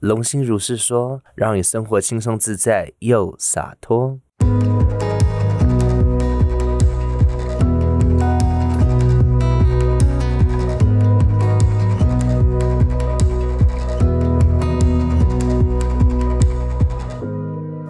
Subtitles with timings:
[0.00, 4.20] 龙心如是说，让你生活轻松自在又洒脱。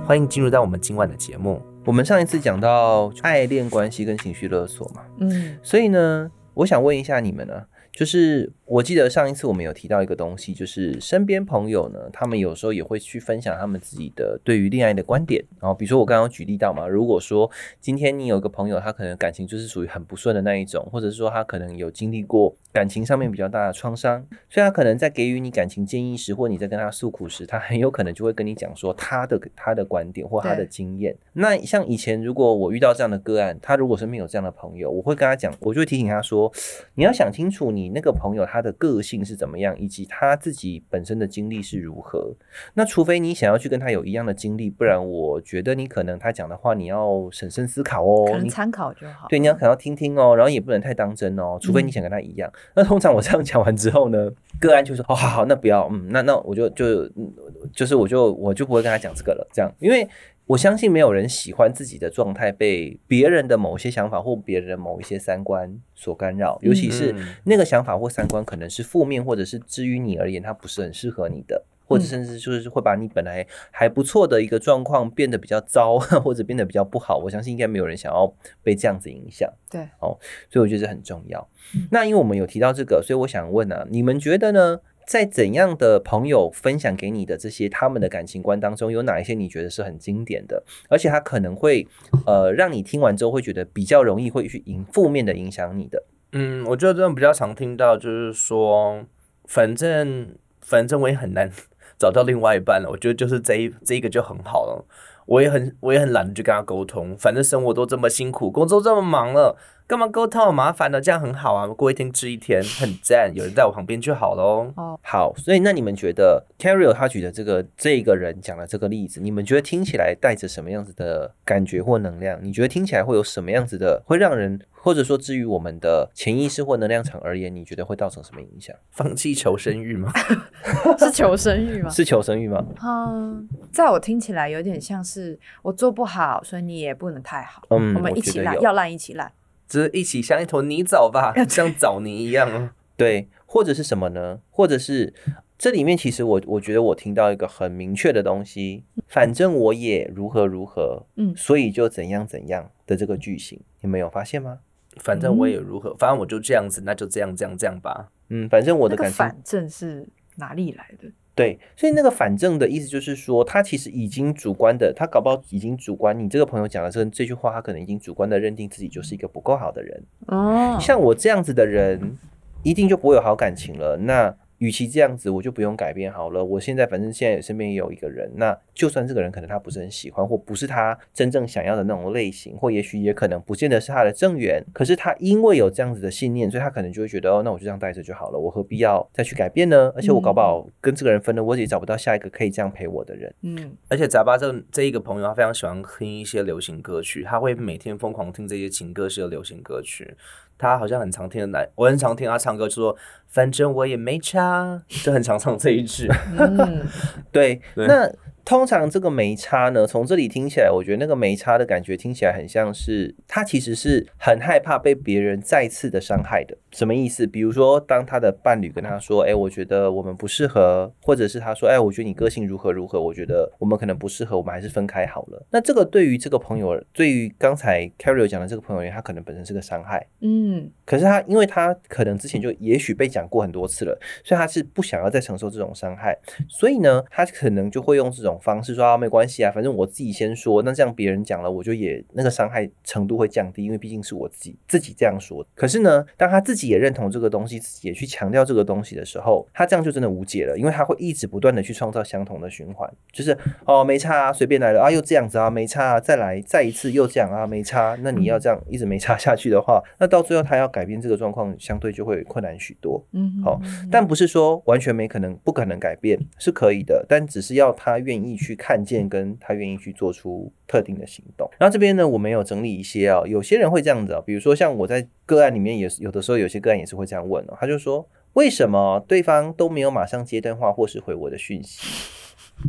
[0.07, 1.61] 欢迎进入到我们今晚的节目。
[1.85, 7.65] 我们上一次讲到爱恋关系跟情绪勒索嘛，嗯，所以呢，我想问一下你们呢，
[7.99, 15.45] 就是我记得上一次我们有提到一个东西，就是身边朋友呢，他们有时候也会去分享他们自己的对于恋爱的观点。
[15.61, 31.17] 然后比如说我刚刚举例到嘛，如果说今天你有个朋友，他可能感情就是属于很不顺的那一种，或者是说他可能有经历过感情上面比较大的创伤，所以他可能在给予你感情建议时，或你在跟他诉苦时，他很有可能就会跟你讲说他的他的观点或他的经验。
[31.33, 36.53] 那像以前如果我遇到这样的个案，他如果身边有这样的朋友，我会跟他讲，我就会提醒他说，
[36.95, 42.35] 你要想清楚你那个朋友他的个性是怎么样，以及他自己本身的经历是如何。
[42.75, 48.25] 那除非你想要去跟他有一样的经历，不然我觉得你可能他讲的话你要审慎思考哦。
[48.27, 49.27] 你可能参考就好。
[49.29, 52.53] 对，你要可能要听听哦，然后也不能太当真哦，除非你想跟他一样。
[52.75, 57.33] 那通常我这样讲完之后呢，个案就说：“哦，好好，那不要，嗯，那那我就就嗯
[57.73, 60.09] 就是我就我就不会跟他讲这个了，这样，因为
[60.49, 77.17] 我相信没有人喜欢自己的状态被别人的某些想法或别人的某一些三观所干扰，尤其是嗯那个想法或三观可能是负面，或者是至于你而言，它不是很适合你的。”或者甚至就是会把你本来还不错的一个状况变得比较糟， 或者变得比较不好。
[77.17, 78.31] 我相信应该没有人想要
[78.63, 79.51] 被这样子影响。
[79.71, 80.13] 对，哦
[80.51, 81.49] 所以我觉得这很重要。
[81.91, 84.81] 那因为我们有提到这个，所以我想问啊，你们觉得呢？
[85.09, 91.89] 在怎样的朋友分享给你的这些他们的感情观当中，有哪一些你觉得是很经典的，而且他可能会
[92.27, 96.05] 呃让你听完之后会觉得比较容易会去影负面的影响你的？
[96.33, 99.03] 嗯，我觉得这种比较常听到，就是说，
[99.47, 101.51] 反正反正我也很难
[101.99, 102.91] 找到另外一半了。
[102.91, 104.85] 我觉得就是这一这一个就很好了。
[105.29, 111.03] 我也很我也很懒得去跟他沟通，反正生活都这么辛苦，工作这么忙了，干嘛沟通好麻烦的？
[111.03, 114.73] 这样很好啊，过一天吃一天，很赞，有人在我旁边就好喽。
[115.03, 122.39] 好，所以那你们觉得 Carol 他举的这个这个人讲的这个例子，你们觉得听起来带着什么样子的感觉或能量？
[122.43, 128.75] 你觉得听起来会有什么样子的，会让人或者说至于我们的潜意识或能量场而言，你觉得会造成什么影响？
[128.91, 130.11] 放弃求生欲吗？
[130.99, 131.91] 是求生欲吗？
[131.91, 132.65] 是求生欲吗？
[132.83, 137.63] 嗯，在我听起来有点像是我做不好，所以你也不能太好。
[137.71, 139.31] 嗯，我们一起烂，要烂一起烂。
[139.69, 142.71] 只是一起像一坨泥沼吧， 像枣泥一样哦。
[142.97, 144.41] 对，或者是什么呢？
[144.51, 145.13] 或者是
[145.59, 154.61] 这里面其实我我觉得我听到一个很明确的东西，反正我也如何如何，嗯所以就怎样怎样的这个句型，你们有发现吗？
[154.97, 158.09] 反正我也如何，反正我就这样子，那就这样这样这样吧。
[158.31, 161.09] 嗯，反正我的那个感情反正是哪里来的？
[161.39, 166.19] 对，所以那个反正的意思就是说，他其实已经主观的，他搞不好已经主观。
[166.19, 170.03] 你这个朋友讲的这这句话，他可能已经主观的认定自己就是一个不够好的人。
[170.27, 172.19] 哦，像我这样子的人，
[172.65, 173.97] 一定就不会有好感情了。
[173.99, 176.45] 那与其这样子，我就不用改变好了。
[176.45, 184.63] 我现在反正现在身边也有一个人，那就算这个人可能他不是很喜欢，或不是他真正想要的那种类型，或也许也可能不见得是他的正缘。
[184.73, 189.93] 可是他因为有这样子的信念，所以他可能就会觉得，哦，那我就这样带着就好了，我何必要再去改变呢？
[189.95, 193.33] 而且我搞不好跟这个人分了，我也找不到下一个可以这样陪我的人。
[193.43, 200.17] 嗯，而且杂巴这这一个朋友，他非常喜欢听一些流行歌曲，他会每天疯狂听这些情歌式的流行歌曲。
[200.59, 202.97] 他好像很常听的男，我很常听他唱歌，就说
[203.29, 206.11] 反正我也没差， 就很常唱这一句。
[206.37, 206.85] 嗯，
[207.31, 208.11] 对，对那
[208.45, 216.57] 通常这个没差呢，从这里听起来，我觉得那个没差的感觉听起来很像是他其实是很害怕被别人再次的伤害的。
[216.79, 217.27] 什么意思？
[217.27, 230.07] 比如说，当他的伴侣跟他说：“哎，我觉得我们不适合。”或者是他说：“哎，我觉得你个性如何如何，我觉得我们可能不适合，我们还是分开好了。”那这个对于这个朋友，对于刚才 Carol 讲的这个朋友他可能本身是个伤害。
[230.21, 236.17] 嗯，可是他，因为他可能之前就也许被讲过很多次了，所以他是不想要再承受这种伤害，
[236.49, 245.45] 所以呢，他可能就会用这种方式说啊，没关系啊，反正我自己先说，那这样别人讲了，我就也那个伤害程度会降低，因为毕竟是我自己自己这样说。
[245.57, 263.05] 可是呢，当他自己也认同这个东西，自己也去强调这个东西的时候，他这样就真的无解了，因为他会一直不断的去创造相同的循环，就是哦没差啊，随便来了啊，又这样子啊，没差啊，再来再一次又这样啊，没差，那你要这样一直没差下去的话， 那到最后他要改变这个状况，相对就会困难许多。
[263.13, 263.61] 嗯，好
[263.91, 271.51] 但不是说完全没可能、不可能改变，是可以的，但只是要他愿意去看见，跟他愿意去做出特定的行动。
[271.59, 278.09] 然后这边呢，我们有整理一些啊、有些人会这样子啊、比如说像我在个案里面也有的时候有些个案也是会这样问哦、他就说。
[278.35, 281.81] 为什么对方都没有马上接电话或是回我的讯息？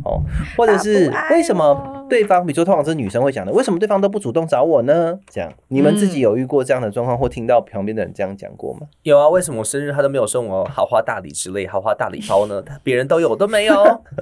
[0.04, 0.20] 哦，
[0.56, 5.18] 或者是为什么对方，比如说通常是女生会讲的，为什么对方都不主动找我呢？
[5.30, 8.80] 这样，你们自己嗯有遇过这样的状况，或听到旁边的人这样讲过吗？
[9.04, 12.60] 有啊，为什么我生日他都没有送我豪华大礼之类豪华大礼包呢？
[12.60, 13.74] 他 别人都有，我都没有。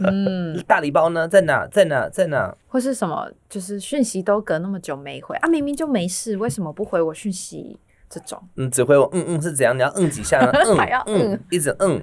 [0.05, 1.27] 嗯， 大礼包呢？
[1.27, 1.67] 在哪？
[1.67, 2.09] 在哪？
[2.09, 2.55] 在哪？
[2.69, 7.79] 或是什么，就是讯息都隔那么久没回啊，明明就没事，为什么不回我讯息？
[8.11, 9.77] 这种嗯，只会我嗯嗯是怎样？
[9.77, 10.51] 你要嗯几下呢？
[10.65, 12.03] 嗯还要嗯嗯，一直嗯。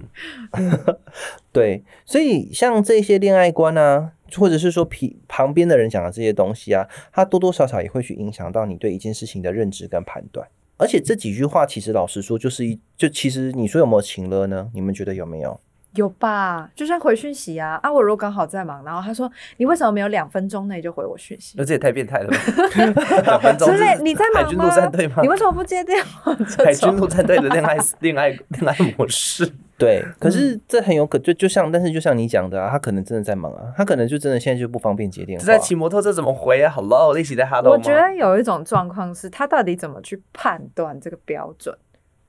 [1.52, 10.48] 对，所以像这些恋爱观啊，或者是说旁旁边的人讲的这些东西啊，它多多少少也会去影响到你对一件事情的认知跟判断。
[10.78, 14.70] 而且这几句话，其实老实说，就是一就其实你说有没有情了呢？
[14.74, 15.60] 你们觉得有没有？
[15.94, 16.70] 有吧？
[16.76, 21.64] 就像回讯息啊啊，我如果刚好在忙，然后他说你为什么没有两分钟内就回我讯息那？
[21.64, 22.38] 这也太变态了吧！
[23.24, 25.30] 两分钟之类你在忙海军陆战队吗你？
[25.30, 26.36] 为什么不接电话？
[26.66, 35.46] 海军陆战队的恋爱 恋爱恋爱模式，对，可是这很有可就就像，但是就像你讲的啊，他可能真的在忙啊，他可能就真的现在就不方便接电话。
[35.46, 37.70] 这在骑摩托车怎么回啊？Hello，一起在 Hello 吗？
[37.72, 41.78] 我觉得有一种状况是他到底怎么去判断这个标准，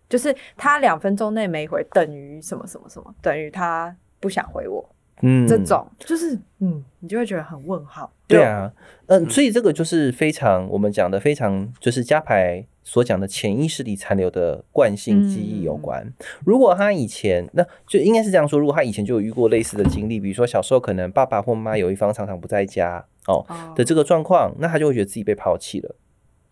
[0.09, 4.85] 就是他两分钟内没回等于什么什么什么，等于他不想回我，
[5.23, 8.13] 嗯这种就是嗯，你就会觉得很问号。
[8.27, 8.73] 对啊，
[9.07, 16.11] 嗯，所以这个就是非常我们讲的非常就是加牌所讲的潜意识里残留的惯性记忆有关。
[16.45, 25.97] 如果他以前那就应该是这样说，如果他以前就有遇过类似的经历，比如说小时候可能爸爸或妈妈有一方常常不在家哦哦的这个状况，那他就会觉得自己被抛弃了。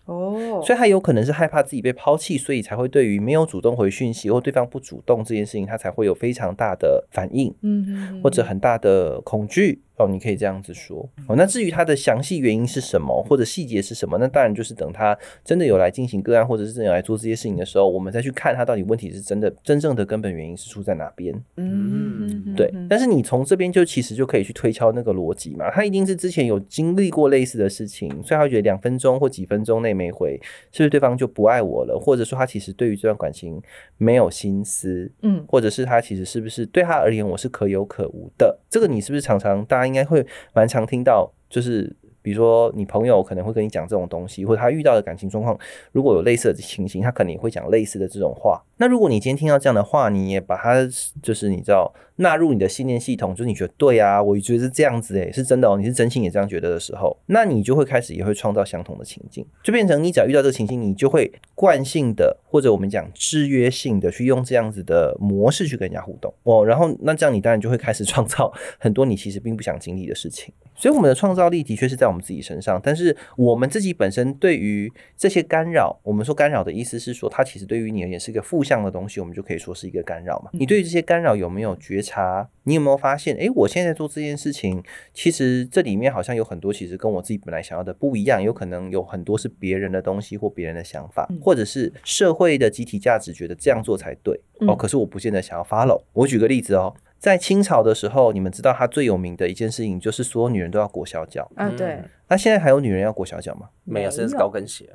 [0.07, 7.55] 哦，所以他有可能是害怕自己被抛弃，所以才会对于没有主动回讯息或对方不主动这件事情，他才会有非常大的反应。
[7.63, 11.37] 嗯嗯，或者很大的恐惧哦，你可以这样子说哦。
[11.37, 21.35] 那至于它的详细原因是什么，或者细节是什么，那当然就是等他真的有来进行个案，或者是真的有来做这些事情的时候，我们再去看他到底问题是真的真正的根本原因是出在哪边。
[21.56, 30.40] 嗯对，但是你从这边就其实就可以去推敲那个逻辑嘛，他一定是之前有经历过类似的事情，所以他觉得两分钟或几分钟内没回，
[30.73, 33.61] 是不是对方就不爱我了，或者说他其实对于这段感情
[33.97, 38.58] 没有心思，嗯或者是他其实是不是对他而言我是可有可无的？
[38.70, 41.95] 这个你是不是常常大他应该会蛮常听到，就是。
[42.25, 45.59] 比如说，你朋友可能会跟你讲这种东西，或者他遇到的感情状况，
[45.93, 48.65] 如果有类似的情形，他可能也会讲类似的这种话。
[48.76, 50.87] 那如果你今天听到这样的话，你也把它
[51.23, 66.32] 就是你知道纳入你的信念系统，就是你觉得对啊，我觉得是这样子诶，是真的哦，你是真心也这样觉得的时候，那你就会开始也会创造相同的情境，就变成你只要遇到这个情境，你就会惯性的或者我们讲制约性的去用这样子的模式去跟人家互动。
[66.43, 70.53] 哦，然后那这样你当然就会开始创造 很多你其实并不想经历的事情。
[70.76, 80.50] 所以我们的创造力的确是在我们自己身上，但是我们自己本身对于这些干扰，我们说干扰的意思是说，它其实对于你而言是一个负向的东西，我们就可以说是一个干扰嘛。
[80.55, 82.49] 你对于这些干扰有没有觉察？
[82.62, 84.82] 你有没有发现，诶，我现在做这件事情，
[85.12, 96.00] 其实这里面好像有很多其实跟我自己本来想要的不一样，有可能有很多是别人的东西或别人的想法，或者是社会的集体价值觉得这样做才对哦，嗯可是我不见得想要 follow。
[96.14, 101.50] 我举个例子哦，在清朝的时候，你们知道他最有名的一件事情就是所有女人都要裹小脚。
[101.56, 103.69] 啊对嗯，那现在还有女人要裹小脚吗？
[103.84, 104.88] 没有，没甚至是高跟鞋。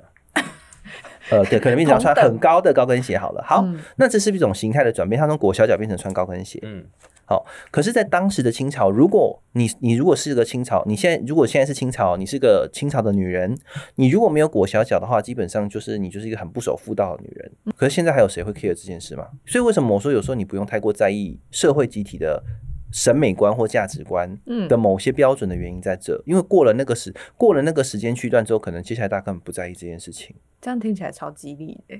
[1.29, 3.43] 呃，对，可能变成穿很高的高跟鞋好了。
[3.45, 6.59] 好，嗯那这是一种形态的转变，它从裹小脚变成穿高跟鞋。
[6.63, 6.83] 嗯，
[7.25, 13.55] 好，可是，在当时的清朝，如果你你如果是个清朝，你现在如果现在是清朝，你是个清朝的女人，
[13.95, 17.51] 你如果没有裹小脚的话，基本上就是你就是一个很不守妇道的女人。
[17.75, 19.27] 可是现在还有谁会 care 这件事吗？
[19.45, 22.43] 所以为什么我说有时候你不用太过在意社会集体的
[22.91, 30.35] 审美观或价值观嗯的某些标准的原因在这，因为过了那个时过了那个时间区段之后，可能接下来大家根本不在意这件事情。
[30.61, 31.99] 这样听起来超激励的。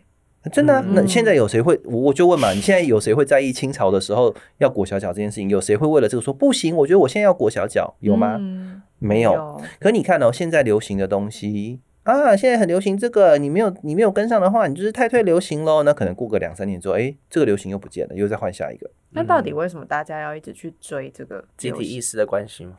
[0.53, 1.77] 真的、那现在有谁会？
[1.84, 5.50] 我我就问嘛，你现在有谁会在意清朝的时候要裹小脚这件事情？
[5.50, 6.74] 有谁会为了这个说不行？
[6.77, 8.38] 我觉得我现在要裹小脚，有吗？
[8.39, 9.62] 嗯没有。
[9.81, 11.81] 可你看哦，现在流行的东西
[12.13, 15.83] 啊，现在很流行这个，你没有你没有跟上的话，你就是太退流行喽。
[15.83, 18.89] 那可能过个两三年之后，哎，这个流行又不见了，又再换下一个。
[19.11, 22.75] 那到底为什么大家要一直去追这个集体意识的关系吗？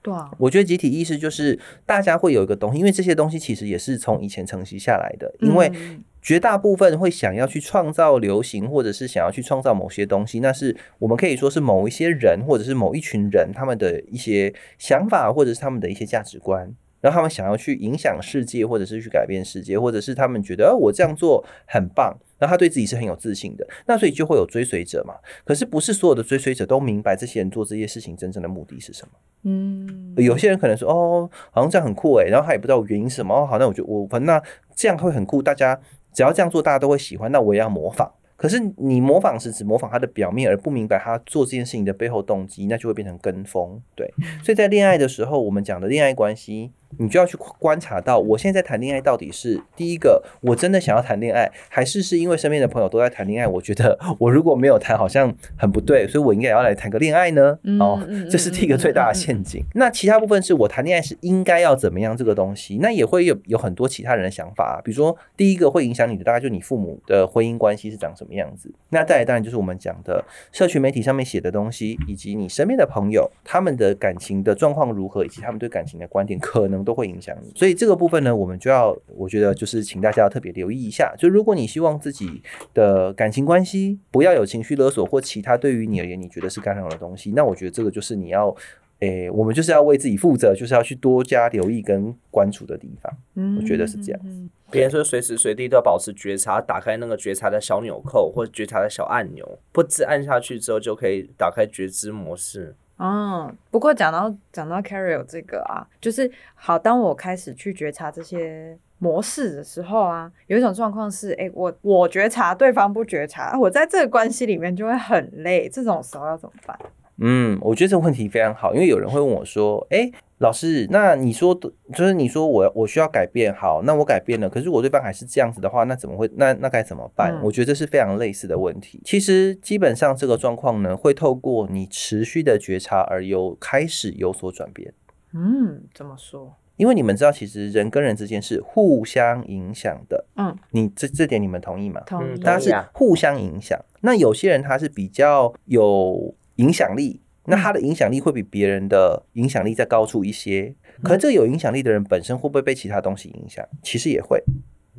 [0.00, 16.74] 对啊，我觉得集体意识就是大家会有一个东西，因为这些东西其实也是从以前承袭下来的，因为嗯绝大部分会想要去创造流行，或者是想要去创造某些东西，那是我们可以说是某一些人或者是某一群人他们的一些想法，或者是他们的一些价值观。
[17.02, 25.16] 然后他们想要去影响世界，或者是去改变世界，或者是他们觉得，哦，我这样做很棒，然后他对自己是很有自信的，那所以就会有追随者嘛。
[25.44, 29.12] 可是不是所有的追随者都明白这些人做这些事情真正的目的是什么。
[29.42, 33.34] 嗯，有些人可能说，哦，好像这样很酷诶，然后他也不知道原因是什么。
[33.34, 34.40] 哦，好，那我就我反正那
[34.74, 35.78] 这样会很酷，大家
[36.12, 38.08] 只要这样做，大家都会喜欢，那我也要模仿。
[38.36, 43.80] 可是你模仿是只模仿他的表面，而不明白他做这件事情的背后动机，那就会变成跟风。
[43.94, 57.58] 对，所以在恋爱的时候，我们讲的恋爱关系，你就要去观察到，我现在在谈恋爱到底是第一个，我真的想要谈恋爱，还是是因为身边的朋友都在谈恋爱，我觉得我如果没有谈，好像很不对，所以我应该也要来谈个恋爱呢？
[57.62, 59.64] 嗯哦嗯，这是第一个最大的陷阱。
[59.74, 68.70] 那其他部分是我谈恋爱是应该要怎么样这个东西，那也会有有很多其他人的想法、比如说第一个会影响你的，大概就你父母的婚姻关系是长什么样子。
[68.90, 77.52] 那再来当然就是我们讲的社群媒体上面写的东西，以及你身边的朋友他们的感情的状况如何，以及他们对感情的观点，可能都会影响你。
[77.54, 82.42] 所以这个部分呢，我们就要我觉得就是请大家要特别留意一下，就如果你希望自己
[82.74, 88.54] 的感情关系不要有情绪勒索或其他对于你而言你觉得是干扰的东西，那我觉得这个就是你要。
[89.00, 93.12] 诶，我们就是要为自己负责，就是要去多加留意跟关注的地方。
[93.34, 102.76] 嗯我觉得是这样嗯别人说随时随地都要保持觉察，打开那个觉察的小纽扣或者觉察的小按钮，不自按下去之后就可以打开觉知模式。
[102.96, 116.78] 哦，不过讲到讲到 carry 这个啊，就是好，当我开始去觉察这些模式的时候啊，有一种状况是，哎、我我觉察，对方不觉察，我在这个关系里面就会很累，这种时候要怎么办？
[117.24, 126.28] 嗯，我觉得这个问题非常好，因为有人会问我说：“诶，老师，那你说的，就是你说我我需要改变，好，那我改变了，可是我对方还是这样子的话，那怎么会？
[126.34, 129.00] 那那该怎么办？”嗯我觉得这是非常类似的问题。
[129.04, 134.92] 其实基本上这个状况呢，会透过你持续的觉察而有开始有所转变。
[135.32, 136.56] 嗯，怎么说？
[136.76, 140.24] 因为你们知道，其实人跟人之间是互相影响的。
[140.36, 142.00] 嗯，你这这点你们同意吗？
[142.06, 142.38] 同意。
[142.40, 143.78] 大家是互相影响。
[144.00, 150.72] 那有些人他是比较有影响力，那他的影响力会比别人的影响力再高出一些。
[151.02, 153.66] 可是这个有影响力的人本身会不会被其他东西影响？
[153.82, 154.40] 其实也会。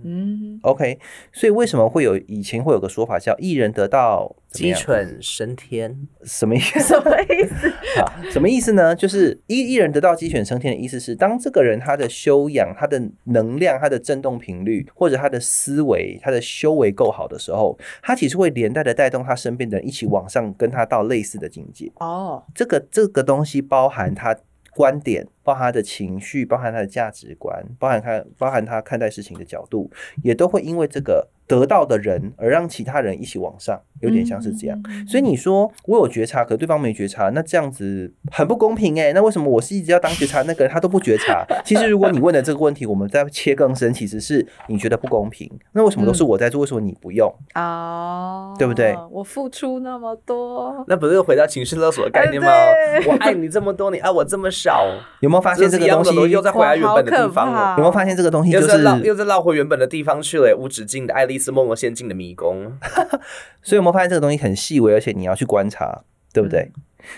[0.03, 0.99] 嗯 OK，
[1.31, 6.79] 所以为什么会有以前会有个说法叫“一人得道鸡犬升天，什么意思？
[6.83, 7.69] 什么意思？
[7.99, 8.95] 好，什么意思呢？
[8.95, 21.91] 就是一一人得道鸡犬升天的意思是，当这个人他的修养、他的能量、他的振动频率，或者他的思维、他的修为够好的时候，他其实会连带的带动他身边的人一起往上，跟他到类似的境界。
[21.99, 24.35] 哦，这个这个东西包含他
[24.75, 29.89] 观点，包含他的情绪，包含他的价值观，包含他包含他看待事情的角度，
[30.23, 34.81] 也都会因为这个得到的人而让其他人一起往上，有点像是这样。
[34.87, 41.45] 嗯所以你说我有觉察，可对方没觉察，那这样子很不公平哎、那为什么我是一直要当觉察那个人，他都不觉察？
[41.65, 45.51] 其实如果你问的这个问题，我们再切更深，其实是你觉得不公平。
[45.73, 47.31] 那为什么都是我在做，为什么你不用？
[47.55, 48.95] 哦，对不对？
[49.11, 53.03] 我付出那么多，那不是回到情绪勒索的概念吗哎？
[53.07, 54.87] 我爱你这么多，你爱我这么少，
[55.19, 56.29] 有没有发现这个东西？
[56.29, 57.71] 又再回来原本的地方了。
[57.71, 59.03] 有没有发现这个东西就又再绕，是？
[59.03, 62.71] 又再绕回原本的地方去了，无止境的爱丽丝梦游仙境的迷宫。
[63.61, 66.71] 所以有没有发现这个东西很细微，而且你要去观察，对不对？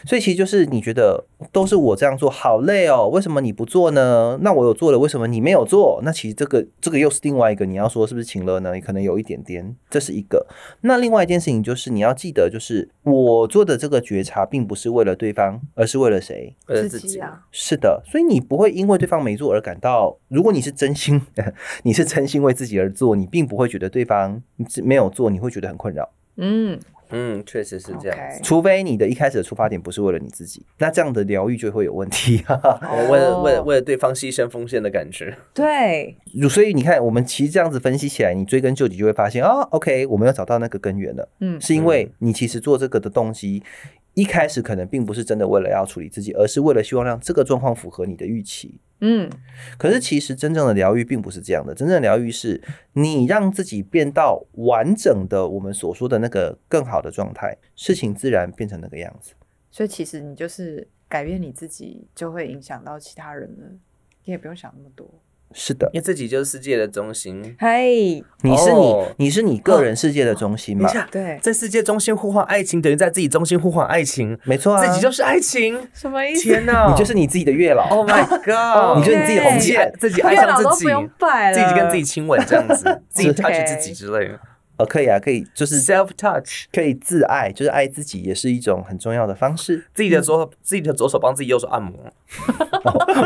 [0.05, 4.37] 所以其实就是你觉得都是我这样做好累哦，为什么你不做呢？
[4.41, 5.99] 那我有做了，为什么你没有做？
[6.03, 8.79] 那其实这个这个又是另外一个，你要说是不是情勒呢？
[8.81, 10.45] 可能有一点点，这是一个。
[10.81, 16.55] 那另外一件事情就是你要记得，就是我做的这个觉察，并不是为了对方，而是为了谁？
[16.67, 21.21] 为了自己，啊，是的，所以你不会因为对方没做而感到，如果你是真心，
[21.83, 24.41] 你是真心为自己而做，你并不会觉得对方
[24.83, 26.09] 没有做，你会觉得很困扰。
[26.37, 26.77] 嗯
[27.09, 28.17] 嗯，确实是这样。
[28.43, 32.43] 除非你的一开始的出发点不是为了你自己，那这样的疗愈就会有问题。
[32.49, 36.15] 哦为了为了为了对方牺牲奉献的感觉，对，
[36.49, 43.61] 所以你看，我们其实这样子分析起来，你追根究底就会发现，哦，OK，我们要找到那个根源了，嗯是因为你其实做这个的动机。
[44.13, 48.79] 一开始可能并不是真的为了要处理自己，而是为了希望让这个状况符合你的预期。
[48.99, 49.29] 嗯
[49.77, 52.61] 可是其实真正的疗愈并不是这样的，真正的疗愈是
[52.93, 59.33] 你让自己变到完整的我们所说的那个更好的状态，事情自然变成那个样子。
[59.69, 63.67] 所以其实你就是改变你自己，就会影响到其他人了，
[64.23, 65.05] 你也不用想那么多。
[65.53, 67.55] 是的，因为自己就是世界的中心。
[67.59, 69.07] 嘿，你是你，哦。
[69.17, 70.89] 你是你个人世界的中心嘛？
[71.11, 75.79] 对，在世界中心呼唤爱情，等于在自己中心呼唤爱情，没错啊，自己就是爱情。
[75.93, 76.41] 什么意思？
[76.43, 77.87] 天哪，你就是你自己的月老。
[77.89, 78.97] Oh my God！
[78.97, 79.93] 你就是你自己红线。
[79.99, 84.39] 自己爱月老上自己，都不用拜，自己跟自己亲吻这样子， 自己是 touch 自己之类的
[84.77, 86.65] 呃，可以啊，可以，就是，self touch。
[86.71, 89.85] 可以自爱，就是爱自己，也是一种很重要的方式。
[89.93, 91.93] 自己的左自己的左手帮自己右手按摩，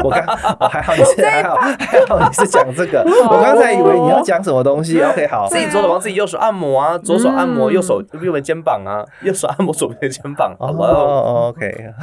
[0.04, 0.24] 我刚、
[0.60, 5.02] 哦、还好你是还好还好你是讲这个，我刚才以为你要讲什么东西。
[5.02, 10.56] OK，好，自己左手帮自己右手按摩啊，左手按摩嗯右手右边肩膀啊，右手按摩左边的肩膀。
[10.60, 11.94] 哦 Hello，哦，OK，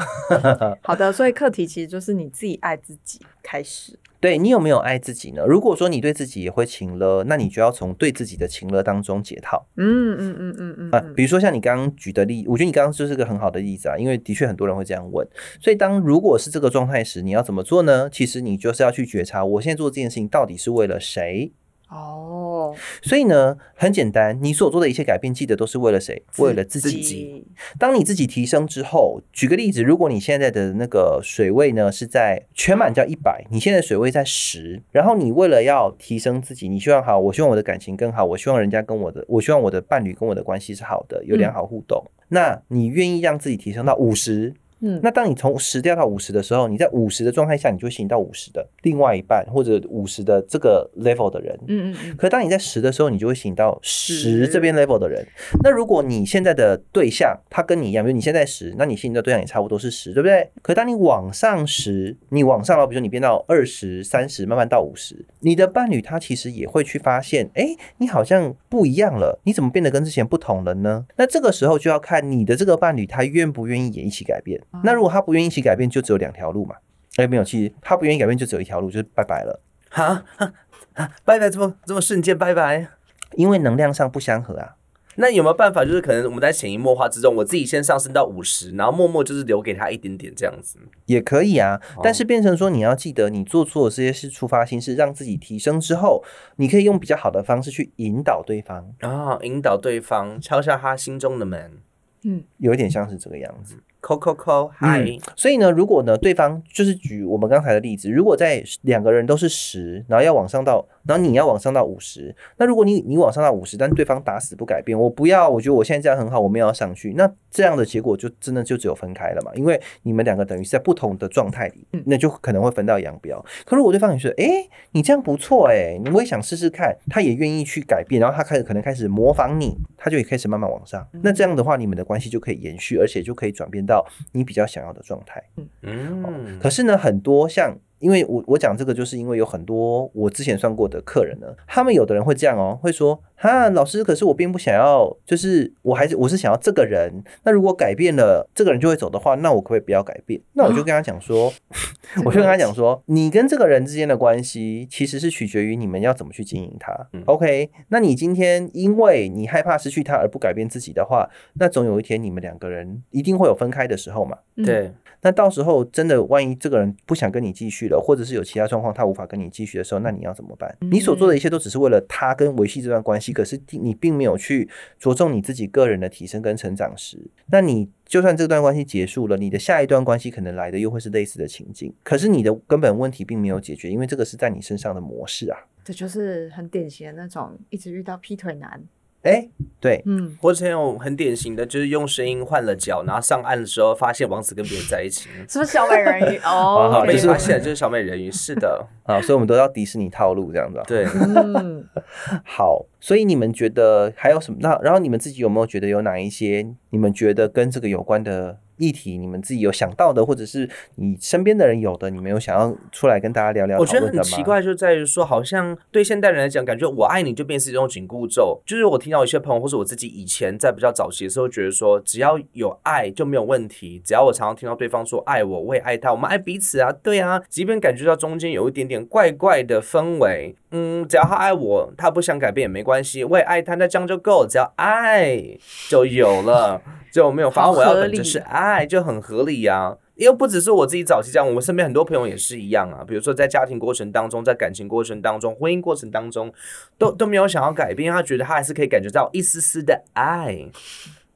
[0.83, 3.99] 好的，所以课题其实就是你自己爱自己开始。
[4.21, 5.45] 对你有没有爱自己呢？
[5.47, 11.03] 如果说你对自己也会情了，那你就要从对自己的情了当中解套嗯嗯嗯嗯嗯啊。
[11.05, 15.27] 嗯比如说像你刚刚举的例，我觉得你刚刚就是个很好的例子啊，因为的确很多人会这样问。
[15.61, 18.09] 所以当如果是这个状态时，你要怎么做呢？
[18.11, 21.53] 其实你就是要去觉察，我现在做这件事情到底是为了谁。
[21.89, 26.23] 哦，所以呢，很简单，你所做的一切改变，记得都是为了谁？
[26.39, 26.81] 为了自。
[26.87, 27.45] 己
[27.79, 44.55] 当你自己提升之后，举个例子，如果你现在的那个水位呢是在全满叫一百，你现在水位在十，然后你为了要提升自己，你希望好，我希望我的感情更好，我希望人家跟我的，我希望我的伴侣跟我的关系是好的，有良好互动，那你愿意让自己提升到五十？
[44.81, 51.59] 嗯那当你从十掉到五十的时候，你在五十的状态下，你就会吸引到五十的另外一半或者五十的这个 level 的人。
[51.69, 55.27] 嗯嗯嗯，可当你在十的时候，你就会吸引到十十这边 level 的人。
[55.63, 60.51] 那如果你现在的对象他跟你一样，比如你现在十，那你吸引的对象也差不多是十，对不对？
[60.63, 67.69] 可当你往上十，你往上了，比如说你变到二十、三十，慢慢到五十，你的伴侣他其实也会去发现，哎，
[67.99, 71.07] 你好像不一样了，你怎么变得跟之前不同了呢？
[71.17, 74.61] 那这个时候就要看你的这个伴侣他愿不愿意也一起改变。
[74.83, 76.77] 那如果他不愿意一起改变，就只有两条路嘛。
[77.17, 79.61] 哎，没有，其实他不愿意改变，就只有一条路，就是拜拜了。
[79.91, 80.53] 哈，哈
[80.95, 82.89] 哈拜拜，这么这么瞬间拜拜。
[83.33, 84.77] 因为能量上不相合啊。
[85.19, 90.79] 那有没有办法，就是可能我们在潜移默化之中，我自己先上升到五十，然后默默就是留给他一点点这样子。
[91.07, 96.23] 也可以啊，但是变成说你要记得，你做错的这些事，出发心是让自己提升之后，
[96.57, 101.79] 你可以用比较好的方式去引导对方，啊，引导对方敲下他心中的门，
[102.25, 103.77] 嗯有一点像是这个样子。
[104.07, 123.45] 扣扣扣，嗨，所以呢，如果呢对方就是举我们刚才的例子，如果在两个人都是十，然后要往上到，然后你要往上到五十，那如果你你往上到五十，但对方打死不改变，我不要，我觉得我现在这样很好，我们要上去，那这样的结果就真的就只有分开了嘛，因为你们两个等于是在不同的状态里，那就可能会分道扬镳。
[123.65, 133.96] 可如果对方也说，哎，你这样不错，哎，你我也想试试看，他也愿意去改变，然后他开始可能开始模仿你，他就也开始慢慢往上，那这样的话，你们的关系就可以延续，而且就可以转变到
[134.33, 135.43] 你比较想要的状态。
[135.83, 150.41] 嗯，可是呢，很多像，因为我我讲这个，就是因为有很多我之前算过的客人呢，他们有的人会这样哦，会说，哈，老师，可是我并不想要，就是我还是我是想要这个人，那如果改变了，这个人就会走的话，那我可不可以不要改变？
[150.53, 151.53] 那我就跟他讲说，
[152.25, 156.95] 我就跟他讲说，你跟这个人之间的关系其实是取决于你们要怎么去经营他。
[157.27, 164.39] OK，那你今天因为你害怕失去他而不改变自己的话，那总有一天你们两个人一定会有分开的时候嘛。
[164.65, 170.77] 对，那到时候真的万一这个人不想跟你继续了，或者是有其他状况他无法跟你继续的时候，那你要怎么办？
[170.81, 174.69] 你所做的一切都只是为了他跟维系这段关系，可是你并没有去
[174.99, 177.19] 着重你自己个人的提升跟成长时，
[177.51, 185.59] 那你就算这段关系结束了，你的下一段关系可能来的又会是类似的情境，可是你的根本问题并没有解决，因为这个是在你身上的模式啊。
[185.85, 188.83] 这就是很典型的那种一直遇到劈腿男。
[189.27, 189.49] 哎，
[189.81, 196.39] 对，嗯，或者有种很典型的，就是用声音换了脚，然后上岸的时候发现王子跟别人在一起，是不是小美人鱼？
[196.47, 200.85] 哦，发现了就是小美人鱼，是的， 啊，所以我们都要迪士尼套路这样子、啊。
[200.87, 201.85] 对，嗯，
[202.47, 204.59] 好，所以你们觉得还有什么？
[204.61, 213.79] 那然后你们自己有没有觉得有哪一些你们觉得跟这个有关的议题，你们自己有想到的，或者是你身边的人有的，你们有想要出来跟大家聊聊？
[213.79, 218.61] 我觉得很奇，怪，就在于说，好像对现代人来讲，感觉我爱你就变成一种紧箍咒。
[218.67, 224.01] 就是我听到一些朋友，或是我自己以前在比较早期的时候，觉得说，只要有爱就没有问题。
[224.05, 227.43] 只要我常常听到对方说爱我，我也爱他，我们爱彼此啊，对啊。
[227.49, 235.41] 即便感觉到中间有一点点怪怪的氛围，嗯，只要他爱我，他不想改变也没关系，我也爱他，那这样就够了，只要爱
[235.89, 237.51] 就有了， 就没有。
[237.51, 243.05] 反正我要的就是爱，就很合理呀、因为不只是我自己早期这样，我们身边很多朋友也是一样啊。
[243.07, 246.53] 比如说在家庭过程当中，在感情过程当中、婚姻过程当中，
[246.99, 250.67] 都都没有想要改变，他觉得他还是可以感觉到一丝丝的爱，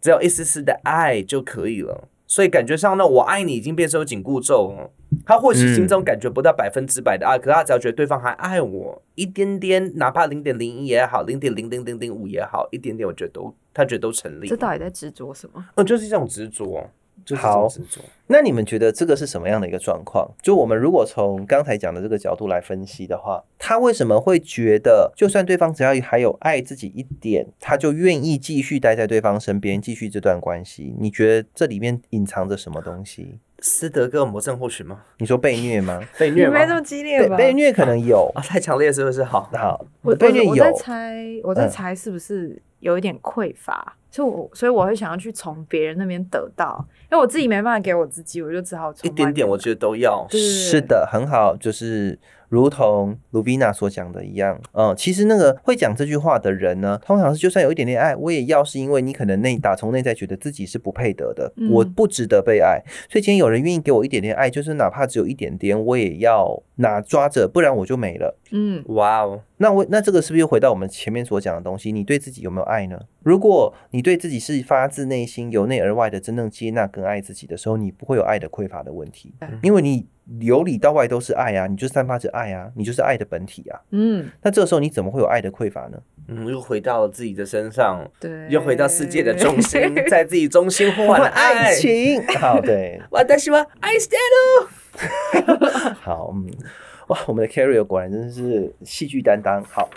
[0.01, 2.09] 只有一丝丝的爱就可以了。
[2.31, 4.93] 所以感觉上呢，我爱你已经变成有紧箍咒了。
[5.27, 14.47] 他或许心中感觉不到百分之百的爱，可他只要觉得对方还爱我一点点，哪怕零点零一也好，零点零零零零五也好，一点点，我觉得都他觉得都成立。
[14.47, 15.67] 这到底在执着什么？
[15.75, 16.89] 嗯，就是这种执着，
[17.25, 18.01] 就是这好执着。
[18.27, 20.31] 那你们觉得这个是什么样的一个状况？
[20.41, 30.95] 就我们如果从刚才讲的这个角度来分析的话，他为什么会觉得，就算对方只要还有爱自己一点，他就愿意继续待在对方身边，继续这段关系？
[30.99, 33.39] 你觉得这里面隐藏着什么东西？
[33.63, 35.03] 斯德哥尔摩症候群吗？
[35.19, 36.01] 你说被虐吗？
[36.17, 37.37] 被虐没这么激烈被吧？
[37.37, 39.23] 被虐可能有， 啊，太强烈是不是？
[39.25, 50.27] 好，好我，被虐有我我在，猜，我在嗯猜是不是有一点匮乏，所以我所以我会想要去从别人那边得到，因为我自己没办法给我自己，我就只好从一点点，我觉得都要。
[50.31, 52.19] 是的，很好，就是
[52.51, 61.71] 如同卢比娜所讲的一样，嗯，其实那个会讲这句话的人呢，通常是就算有一点点爱，我也要是因为你可能内打从内在觉得自己是不配得的，嗯。
[61.71, 68.37] 我不值得被爱，所以今天有人愿意给我一点点爱，就是哪怕只有一点点，我也要拿抓着，不然我就没了。
[68.51, 71.93] 嗯，哇哦，那我那这个是不是又回到我们前面所讲的东西？
[71.93, 73.01] 你对自己有没有爱呢？
[73.23, 79.33] 如果你对自己是发自内心、由内而外的真正接纳跟爱自己的时候，你不会有爱的匮乏的问题，
[79.63, 83.81] 因为你由里到外都是爱啊，你就散发着爱啊，你就是爱的本体啊。
[83.91, 85.99] 嗯，那这个时候你怎么会有爱的匮乏呢？
[86.29, 91.75] 嗯，又回到了自己的身上，对，又回到世界的中心，在自己中心 呼唤爱。
[91.75, 94.69] 情， 好，对， 我的希望爱 stand
[96.01, 96.49] 好，嗯，
[97.09, 99.65] 哇，我们的 Carrier 果然真的是戏剧担当。
[99.65, 99.89] 好，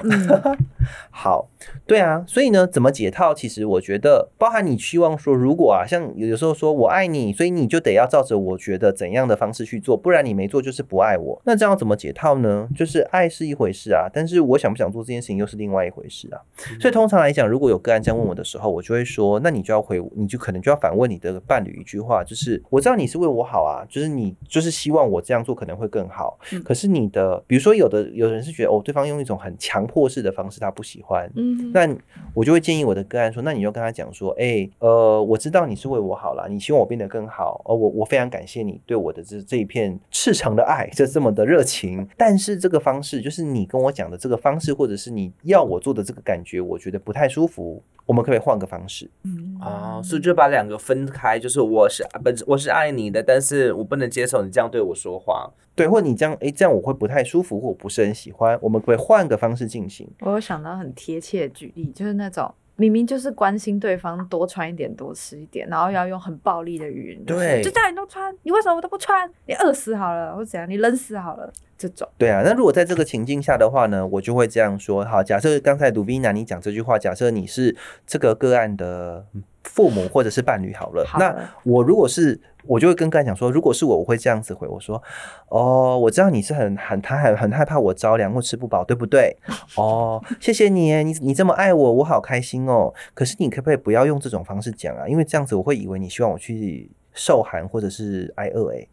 [1.11, 1.47] 好，
[1.85, 3.33] 对啊，所以呢，怎么解套？
[3.33, 11.41] 其实我觉得，包含你希望说，如果啊，像有时候说我爱你，所以你就得要照着我觉得怎样的方式去做，不然你没做就是不爱我。
[11.45, 12.67] 那这样怎么解套呢？
[12.75, 16.39] 就是爱是一回事啊，但是我想不想做这件事情又是另外一回事啊。
[16.79, 31.87] 所以通常来讲，如果有个案这样问我的时候，我就会说，那你就要回，你就可能就要反问你的伴侣一句话，就是我知道你是为我好啊，就是你就是希望我这样做可能会更好，嗯可是你的，比如说有的有人是觉得哦，对方用一种很强迫式的方式他不喜欢，嗯，那
[32.33, 42.07] 我就会建议我的个案说，那你就跟他讲说，哎、呃，我知道你是为我好了，你希望我变得更好，哦，我我非常感谢你对我的这这一片赤诚的爱，就这么的热情。
[42.17, 47.83] 但是这个方式，就是你跟我讲的这个方式，或者是你要我做的这个感觉，我觉得不太舒服。
[48.05, 49.09] 我们可不可以换个方式？
[49.23, 55.49] 嗯啊，所以就把两个分开，就是我是本我是爱你的，但是我不能接受你这样对我说话。
[55.75, 58.57] 对，或你这样，哎，这样我会不太舒服，或我不是很喜欢。
[58.61, 60.07] 我们可以换个方式进行？
[60.19, 69.29] 我有想到很贴切的举例，就是那种明明就是关心对方多穿一点、多吃一点，然后要用很暴力的语言，就是对就叫你都穿，你为什么都不穿？
[69.47, 70.69] 你饿死好了，或怎样？
[70.69, 79.25] 你冷死好了，这种，对啊，那如果在这个情境下的话呢，我就会这样说：好，假设刚才鲁宾娜你讲这句话，假设你是这个个案的
[79.63, 85.01] 父母或者是伴侣好了，那好了我如果是，我就会跟个案讲说，如果是我，我会这样子回我说：
[85.49, 89.35] 哦，我知道你是很很他很很害怕我着凉或吃不饱，对不对？
[89.75, 92.93] 哦，谢谢你，你你这么爱我，我好开心哦。
[93.13, 95.07] 可是你可不可以不要用这种方式讲啊？
[95.07, 98.87] 因为这样子我会以为你希望我去受寒或者是挨饿哎。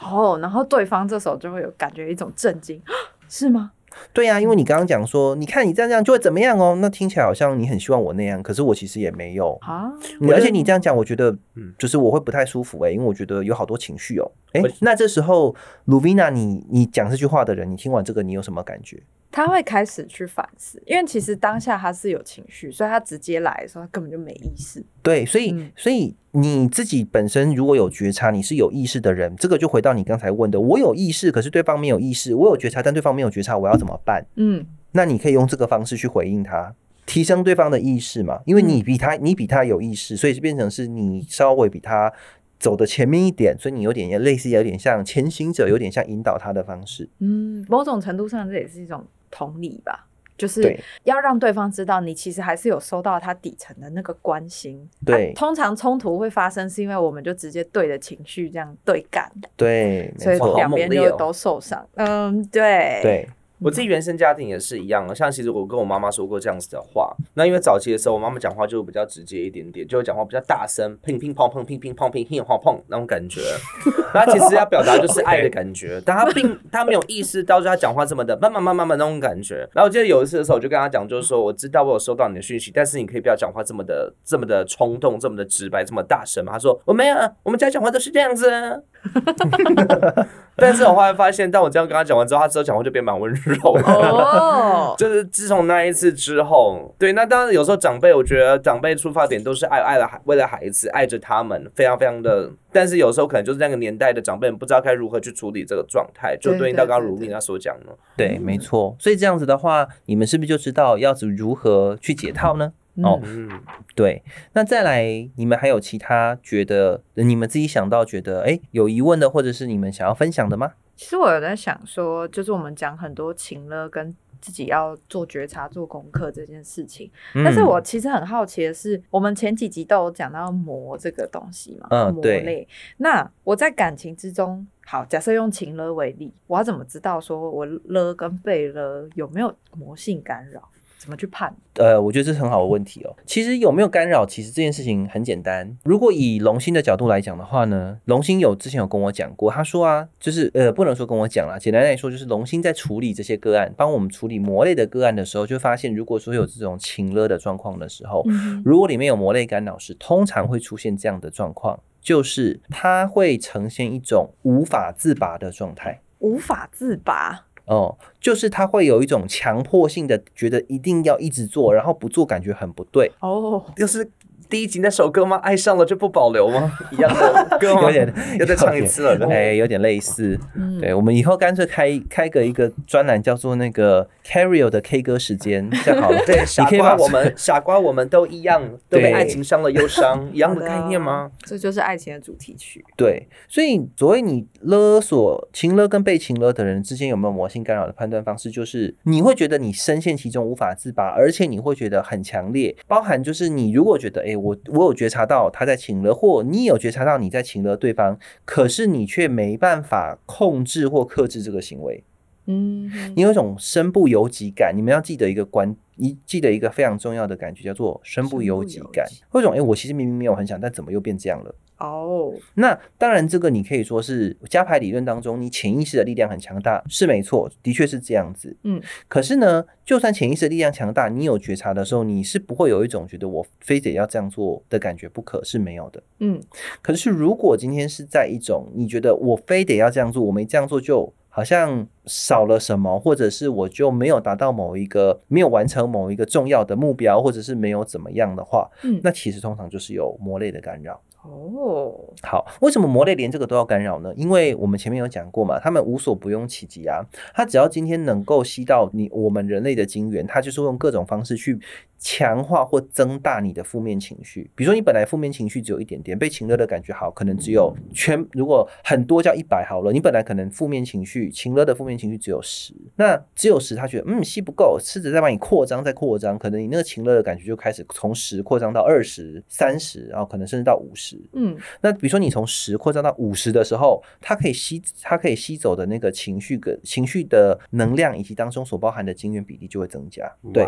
[0.00, 2.80] 哦，然后对方这时候就会有感觉一种震惊，
[3.28, 3.72] 是吗？
[4.12, 9.56] 对呀、因为你刚刚讲说，你看你这样这样就会怎么样哦，那听起来好像你很希望我那样，可是我其实也没有。
[9.62, 9.92] 啊，
[10.32, 14.30] 而且你这样讲，我觉得嗯，就是我会不太舒服哎、因为我觉得有好多情绪哦。
[14.52, 19.00] 哎我，那这时候卢维娜，你你讲这句话的人，你听完这个，你有什么感觉？
[19.32, 24.84] 他会开始去反思，因为其实当下他是有情绪，所以他直接来的时候，他根本就没意识。
[25.02, 34.24] 对，所以、嗯所以你自己本身如果有觉察，你是有意识的人，这个就回到你刚才问的，我有意识，可是对方没有意识，我有觉察，但对方没有觉察，我要怎么办？
[34.36, 36.74] 嗯，那你可以用这个方式去回应他，
[37.06, 42.12] 提升对方的意识嘛，因为你比他，你比他有意识，所以就变成是你稍微比他
[42.58, 47.08] 走的前面一点，所以你有点类似，有点像前行者，有点像引导他的方式。
[47.18, 54.88] 嗯，某种程度上这也是一种同理吧，就是要让对方知道你其实还是有收到他底层的那个关心。
[55.04, 55.30] 对。
[55.30, 61.86] 啊通常冲突会发生是因为我们就直接对着情绪这样对干，对，所以，两边就都受伤。
[61.94, 63.28] 嗯，对，对，
[63.60, 67.14] 我自己原生家庭也是一样，像其实我跟我妈妈说过这样子的话。
[67.34, 73.40] 那因为早期的时候，我妈妈讲话就比较直接一点点，就会讲话比较大声，乒乒乓乓，乒乒乓乓，乒乓乓那种感觉。
[74.14, 79.68] 那其实要表达就是 爱的感觉，但她并她没有意识到，就她讲话这么的慢慢慢慢慢那种感觉。
[79.72, 86.52] 然后我记得有一次的时候，我就跟她讲，就是说我知道我有收到你的讯息，但是你可以不要讲话这么的这么的冲动，这么的直白，这么大声嘛。
[86.52, 88.76] 她说我没有，啊，我们家讲话都是这样子啊。
[90.56, 93.82] 但是我后来发现，当我这样跟他讲完之后，他之后讲话就变蛮温柔了。
[93.88, 102.50] 哦， 就是自从那一次之后，对，那当然有时候长辈，我觉得长辈出发点都是爱爱了孩，为了孩子，爱着他们，非常非常的。
[102.72, 107.86] 但是有时候可能就是那个年代的长辈们不知道该如何去处理这个状态，就对对应到刚刚如丽娜所讲的。
[108.16, 108.94] 对，没错。
[108.98, 112.72] 所以这样子的话，你们是不是就知道要怎如何去解套呢？
[112.96, 113.48] 哦嗯，
[113.94, 114.22] 对，
[114.52, 120.72] 那再来，你们还有其他觉得你们自己想到觉得哎有疑问的，或者是你们想要分享的吗？
[120.96, 124.14] 其实我有在想说，就是我们讲很多情了跟。
[124.40, 127.10] 自己要做觉察、做功课这件事情，
[127.44, 132.66] 但是嗯我其实很好奇的是，我们前几集都有讲到磨这个东西嘛，嗯对类。
[132.96, 140.66] 那我在感情之中，好，假设用情了为例，我要怎么知道说我了跟被了有没有魔性干扰？
[141.00, 141.50] 怎么去判？
[141.76, 143.16] 呃，我觉得这是很好的问题哦。
[143.24, 145.74] 其实有没有干扰，其实这件事情很简单。
[145.82, 166.02] 如果以龙星的角度来讲的话呢，龙星有之前有跟我讲过，他说啊，就是呃，不能说跟我讲啦，简单来说就是龙星在处理这些个案，帮我们处理魔类的个案的时候，就发现如果说有这种情勒的状况的时候，嗯如果里面有魔类干扰时，通常会出现这样的状况，就是它会呈现一种无法自拔的状态。
[166.18, 167.46] 无法自拔。
[167.70, 174.10] 哦，就是他会有一种强迫性的觉得一定要一直做，然后不做感觉很不对，哦，就是
[174.50, 175.36] 第一集那首歌吗？
[175.36, 176.72] 爱上了就不保留吗？
[176.90, 177.82] 一样的歌吗？
[177.82, 179.28] 有点要再唱一次了。
[179.30, 180.36] 哎，有点类似。
[180.56, 186.20] 嗯，对，我们以后干脆开开个一个专栏，叫做那个 Carrio 的 K 歌时间，这样好了。
[186.26, 191.30] 对，傻可以把瓜我们傻瓜我们都一样，都被爱情伤了忧伤，一样的概念吗？
[191.44, 192.84] 这就是爱情的主题曲。
[192.96, 212.02] 对，所以所谓你勒索、情勒跟被情勒的人之间有没有魔性干扰的判断方式，就是你会觉得你深陷其中无法自拔，而且你会觉得很强烈，包含就是你如果觉得，哎，我我有觉察到他在请了，或你有觉察到你在请了对方，可是你却没办法控制或克制这个行为，
[212.46, 214.72] 嗯，你有一种身不由己感。
[214.74, 219.40] 你们要记得一个关，一记得一个非常重要的感觉，叫做身不由己感身不由己。
[219.40, 221.54] 或者一种，哎，我其实明明没有很想，但怎么又变这样了？
[221.80, 228.54] 哦，那当然，这个你可以说是加牌理论当中，你潜意识的力量很强大，是没错，的确是这样子。
[228.64, 236.02] 嗯，可是呢，就算潜意识的力量强大，你有觉察的时候，你是不会有一种觉得我非得要这样做的感觉不可，是没有的。
[236.18, 236.38] 嗯，
[236.82, 251.00] 可是如果今天是在一种你觉得我非得要这样做，我没这样做就好像少了什么，或者是我就没有达到某一个没有完成某一个重要的目标，或者是没有怎么样的话，嗯那其实通常就是有魔类的干扰。
[251.22, 254.10] 哦，好，为什么魔类连这个都要干扰呢？
[254.16, 257.04] 因为我们前面有讲过嘛，他们无所不用其极啊。
[257.34, 261.60] 他只要今天能够吸到你我们人类的精元，他就是用各种方式去
[262.00, 264.50] 强化或增大你的负面情绪。
[264.56, 281.20] 比如说你本来负面情绪只有一点点，被情勒的感觉好，可能只有全，如果很多叫一百好了，你本来可能负面情绪情勒的负面情绪只有十，那只有十，他觉得嗯吸不够，试着再把你扩张再扩张，可能你那个情勒的感觉就开始从十扩张到二十、三十，然后可能甚至到五十。
[281.34, 290.30] 嗯，那比如说你从十扩张到五十的时候，它可以吸它可以吸走的那个情绪跟情绪的能量以及当中所包含的精元比例就会增加。
[290.52, 290.64] 对，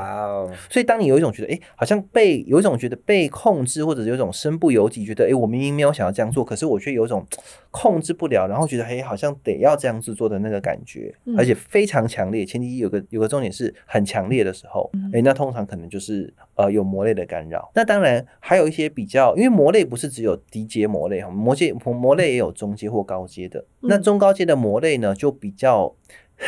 [0.68, 7.24] 所以当你有一种觉得，哎，好像被有一种觉得被控制，或者有一种身不由己，觉得，哎，我明明没有想要这样做，可是我却有一种
[7.70, 12.44] 控制不了，然后觉得，哎，好像得要这样子做的那个感觉，嗯而且非常强烈。
[12.44, 17.70] 前提有个有个重点是很强烈的时候，哎，那通常可能就是呃有魔类的干扰。
[17.74, 23.64] 那当然还有一些比较，因为魔类不是只有低阶魔类哈，魔界魔魔类也有中阶或高阶的。
[23.80, 25.94] 那嗯中高阶的魔类呢，就比较。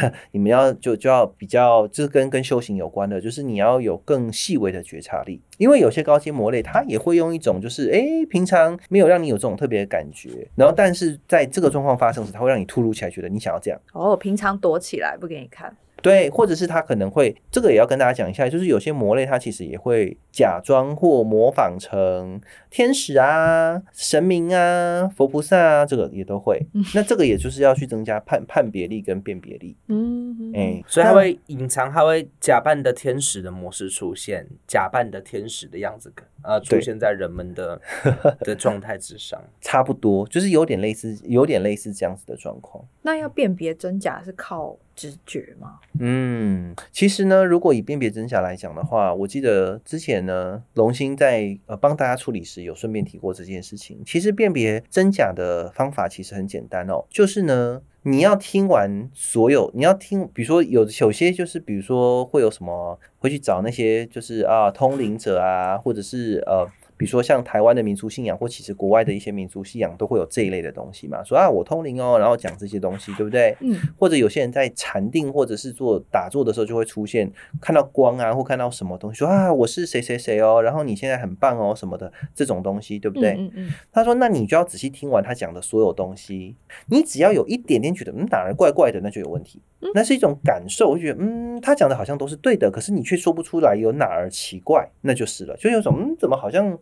[0.32, 13.80] 你们要就就要比较，就是跟跟修行有关的，就是你要有更细微的觉察力，因为有些高阶魔类，它也会用一种就是，诶，平常没有让你有这种特别的感觉，然后但是在这个状况发生时，它会让你突如其来觉得你想要这样。
[13.92, 15.74] 哦，平常躲起来不给你看。
[16.02, 22.38] 对，或者是他可能会，这个也要跟大家讲一下，就是有些魔类它其实也会假装或模仿成
[22.74, 26.60] 天使啊、神明啊、佛菩萨啊，这个也都会。
[26.92, 29.76] 那这个也就是要去增加判判别力跟辨别力。
[29.86, 37.80] 嗯，哎、所以他会隐藏，他会假扮的天使的模式出现，假扮的天使的样子呃出现在人们的
[38.42, 39.40] 的状态之上。
[39.60, 42.84] 差不多，就是有点类似，有点类似这样子的状况。
[43.02, 45.78] 那要辨别真假是靠直觉吗？
[46.00, 54.02] 嗯，其实呢，如果以辨别真假来讲的话，我记得之前呢，龙星在呃帮大家处理时有顺便提过这件事情。
[54.04, 66.68] 其实辨别真假的方法其实很简单哦，就是呢，你要听完所有，你要听，比如说有有些就是比如说会有什么会去找那些就是啊通灵者啊，或者是呃。
[66.96, 73.56] 比如说像台湾的民族信仰，或其实国外的一些民族信仰都会有这一类的东西嘛，说啊我通灵哦，然后讲这些东西，对不对？
[73.60, 77.30] 嗯，或者有些人在禅定或者是做打坐的时候，就会出现
[77.60, 83.32] 看到光啊，或看到什么东西，说啊我是谁谁谁哦，然后你现在很棒哦什么的这种东西，对不对？
[83.38, 86.54] 嗯嗯他说，那你就要仔细听完他讲的所有东西，
[86.86, 89.60] 你只要有一点点觉得嗯哪儿怪怪的，那就有问题。
[89.92, 96.76] 那是一种感受，我觉得嗯他讲的好像都是对的，可是你却说不出来有哪儿奇怪，那就是了，就有种嗯怎么好像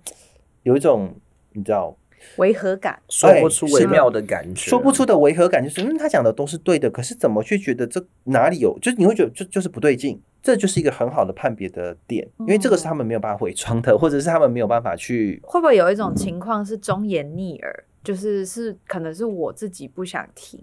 [0.63, 1.15] 有一种
[1.53, 1.97] 你知道
[2.37, 3.01] 违和感。
[3.09, 17.85] 说不出微妙的感觉，说不出的违和感，就是嗯，他讲的都是对的，可是怎么却觉得这哪里有，就是你会觉得就就是不对劲，这就是一个很好的判别的点，因为这个是他们没有办法伪装的，或者是他们没有办法去，会不会有一种情况是忠言逆耳？
[18.05, 20.61] 就是是可能是我自己不想听，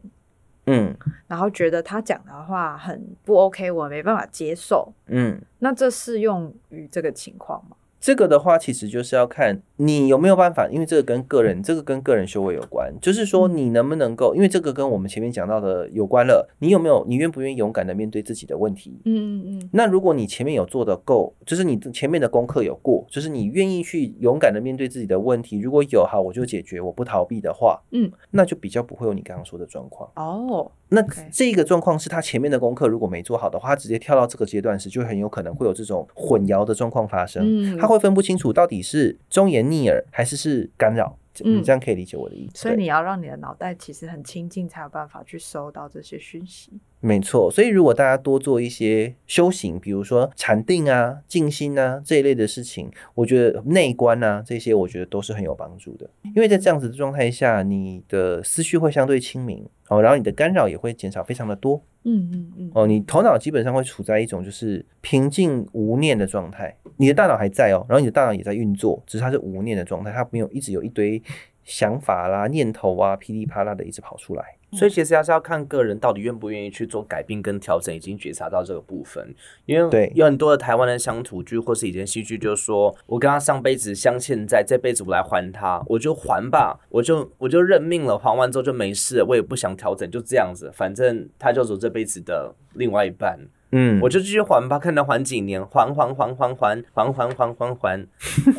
[0.66, 0.94] 嗯
[1.26, 4.94] 然后觉得他讲的话很不 OK，我没办法接受。
[5.08, 5.42] 嗯。
[5.60, 7.78] 那这适用于这个情况吗？
[7.98, 12.94] 这个的话，其实就是要看你有没有办法，因为这个跟个人，这个跟个人修为有关。
[13.02, 16.50] 就是说，你能不能够，因为这个跟我们前面讲到的有关了。
[16.60, 19.00] 你有没有，你愿不愿意勇敢的面对自己的问题？
[19.06, 30.10] 嗯嗯嗯那如果你前面有做的够，就是你前面的功课有过，就是你愿意去勇敢的面对自己的问题，如果有好我就解决，我不逃避的话，嗯，那就比较不会有你刚刚说的状况。
[30.18, 37.46] 哦，那这个状况是他前面的功课如果没做好的话，他直接跳到这个阶段时，就很有可能会有这种混淆的状况发生。
[37.46, 41.16] 嗯他会分不清楚到底是忠言逆耳还是是干扰。
[41.42, 42.52] 嗯你这样可以理解我的意思。
[42.52, 46.74] 对所以你要让你的脑袋其实很清净，才有办法去收到这些讯息。
[47.00, 56.10] 没错，所以如果大家多做一些修行，比如说禅定啊、静心啊这一类的事情，我觉得内观啊这些，我觉得都是很有帮助的。
[56.36, 71.22] 因为在这样子的状态下，你的思绪会相对清明哦，然后你的干扰也会减少非常的多嗯嗯嗯，哦，你头脑基本上会处在一种就是平静无念的状态，你的大脑还在哦，然后你的大脑也在运作，只是它是无念的状态，它没有一直有一堆
[71.66, 74.44] 想法啦、念头啊噼里啪啦的一直跑出来。
[74.72, 79.34] 所以其实还是要看个人到底愿不愿意去做改变跟调整，已经觉察到这个部分。
[79.66, 93.40] 因为对有很多的台湾的乡土剧或是以前戏剧，就是说我跟他上辈子相欠债，这辈子我来还他，我就还吧，我就我就认命了，还完之后就没事，我也不想调整，就这样子，反正他就是我这辈子的另外一半。
[93.72, 98.06] 嗯，我就继续还吧，看他还几年，还还还还还还还还还还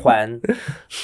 [0.03, 0.41] 还。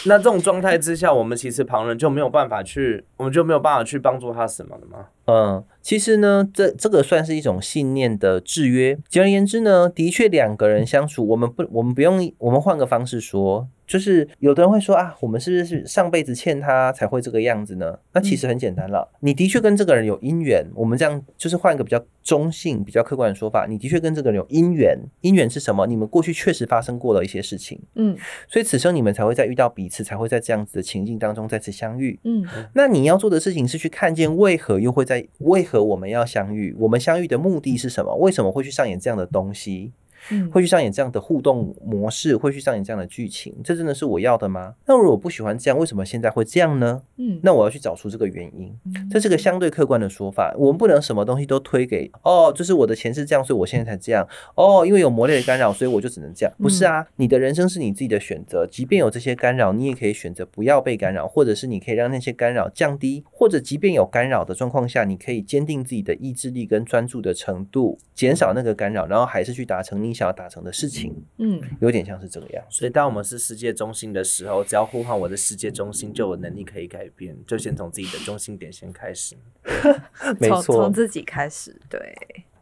[0.07, 5.07] 那这种状态之下，我们其实旁人就没有办法去，我们就没有办法去帮助他什么了吗？
[5.27, 8.99] 嗯，其实呢，这这个算是一种信念的制约。
[9.09, 17.99] 简而言之呢，的确两个人相处，我们不，我们不用，我们换个方式说，就是有的人会说啊，我们是不是上辈子欠他才会这个样子呢？
[18.12, 20.65] 那其实很简单了，你的确跟这个人有姻缘。
[20.75, 24.99] 我们这样就是换一个比较中性、比较客观的说法，你的确跟这个人有姻缘。
[25.23, 25.87] 姻缘是什么？
[25.87, 28.17] 你们过去确实发生过了一些事情，嗯
[28.49, 32.19] 所以此生你们才会在遇到彼此，才会在这样子的情境当中再次相遇。
[32.25, 38.14] 嗯那你要做的事情是去看见为何又会在为何我们要相遇，我们相遇的目的是什么？
[38.16, 39.92] 为什么会去上演这样的东西？
[40.31, 43.55] 嗯，会去上演这样的互动模式，会去上演这样的剧情？
[43.65, 44.75] 这真的是我要的吗？
[44.87, 47.03] 那如果不喜欢这样，为什么现在会这样呢？
[47.19, 48.75] 嗯那我要去找出这个原因。
[48.85, 56.53] 嗯这是个相对客观的说法，我们不能什么东西都推给哦，就是我的前世这样，所以我现在才这样哦，因为有魔力的干扰，所以我就只能这样。
[56.59, 72.64] 不是啊，你的人生是你自己的选择，即便有这些干扰，你也可以选择不要被干扰，或者是你可以让那些干扰降低，或者即便有干扰的状况下，你可以坚定自己的意志力跟专注的程度，减少那个干扰，然后还是去达成你想要达成的事情，嗯有点像是这个样。
[72.70, 77.37] 所以，当我们是世界中心的时候，只要呼唤我的世界中心，就有能力可以改变。
[77.46, 79.37] 就先从自己的中心点先开始。
[80.40, 82.16] 没错从，自己开始，对，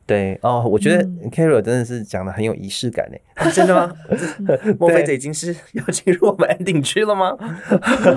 [0.07, 3.21] 对哦，我觉得嗯 Carol 真的是讲的很有仪式感诶。
[3.35, 3.91] 啊 真的吗？
[4.79, 7.37] 莫非这已经是要进入我们 ending 区了吗？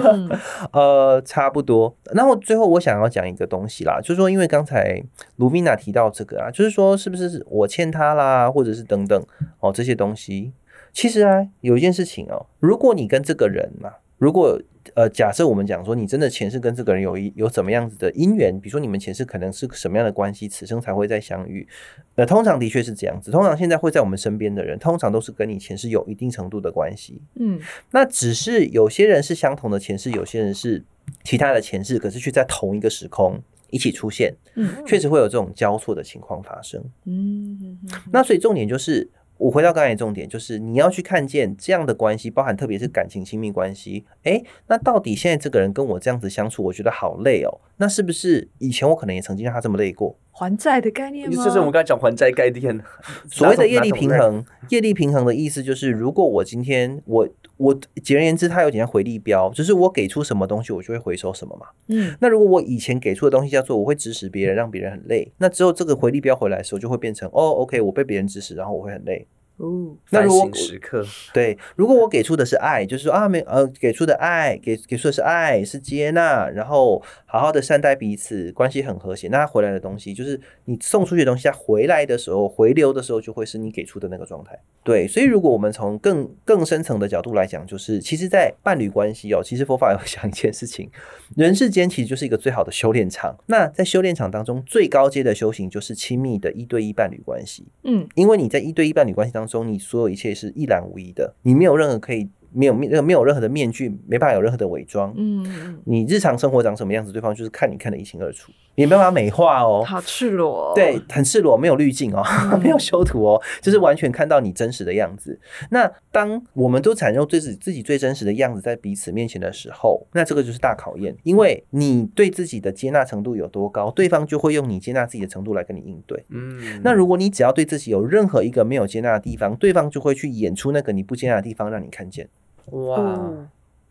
[0.04, 0.30] 嗯
[0.74, 1.96] 呃，差不多。
[2.14, 5.02] 然后最后我想要讲一个东西啦，就是说，因为刚才
[5.38, 9.22] 卢米娜提到这个啊，就是说是不是我欠他啦，或者是等等
[9.60, 10.52] 哦这些东西。
[10.92, 14.60] 其实啊，有一件事情哦，如果你跟这个人嘛，如果
[14.98, 21.68] 呃假设我们讲说你真的前世跟这个人有一有怎么样子的姻缘，比如说你们前世可能是什么样的关系，此生才会再相遇。
[22.16, 27.22] 那通常的确是这样子，通常现在会在我们身边的人，通常都是跟你前世有一定程度的关系。
[27.36, 27.60] 嗯
[27.92, 30.84] 那只是有些人是相同的前世，有些人是
[31.24, 36.84] 其他的前世，可是却在同一个时空一起出现，嗯确实会有这种交错的情况发生。
[37.06, 37.78] 嗯
[38.12, 44.06] 那所以重点就是，我回到刚才的重点，就是你要去看见这样的关系，包含特别是感情亲密关系。
[44.24, 47.62] 诶，那到底现在这个人跟我这样子相处，我觉得好累哦。
[47.78, 50.18] 那是不是以前我可能也曾经让他这么累过？
[50.38, 51.44] 还债的概念吗？
[51.44, 52.80] 这是我们刚才讲还债概念。
[53.28, 61.66] 所谓的业力平衡，业力平衡的意思就是，如果我今天我我简而言之，它有点像回力标，就是我给出什么东西，我就会回收什么嘛。
[61.88, 69.26] 嗯那如果我以前给出的东西叫做我会指使别人，让别人很累，那之后这个回力标回来的时候，就会变成哦，OK，我被别人指使，然后我会很累。
[69.58, 79.28] 哦那如果时刻， 对，如果我给出的是爱，就是说啊，没呃，给出的爱，给给出的是爱，是接纳，然后好好的善待彼此，关系很和谐。
[79.30, 84.58] 那他回来的东西，就是你送出去的东西，它回来的时候，回流的时候，就会是你给出的那个状态。
[84.84, 90.90] 对，所以如果我们从更更深层的角度来讲，就是其实，在伴侣关系哦，其实佛法有 讲一件事情，
[91.36, 93.36] 人世间其实就是一个最好的修炼场。
[93.48, 97.66] 那在修炼场当中，最高阶的修行就是亲密的一对一伴侣关系。
[97.84, 105.14] 嗯因为你在一对一伴侣关系当中，中你所有一切是一览无遗的，你没有任何可以没有面那个没有任何的面具，没办法有任何的伪装。
[105.18, 109.86] 嗯嗯你日常生活长什么样子，对方就是看你看得一清二楚，也没办法美化哦嗯，。
[109.86, 110.74] 好赤裸、哦。
[110.76, 112.24] 对，，很赤裸，没有滤镜哦，
[112.62, 115.40] 没有修图哦，就是完全看到你真实的样子。
[115.70, 126.24] 那当我们都采用最自己自己最真实的样子在彼此面前的时候，那这个就是大考验，因为你对自己的接纳程度有多高，对方就会用你接纳自己的程度来跟你应对。
[126.30, 132.28] 嗯，那如果你只要对自己有任何一个没有接纳的地方，对方就会去演出那个你不接纳的地方让你看见。
[132.72, 133.50] 哇，嗯。